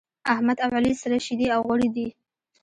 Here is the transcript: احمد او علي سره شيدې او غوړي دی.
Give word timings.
احمد 0.33 0.57
او 0.65 0.69
علي 0.77 0.93
سره 1.01 1.17
شيدې 1.25 1.47
او 1.55 1.59
غوړي 1.67 1.89
دی. 1.95 2.07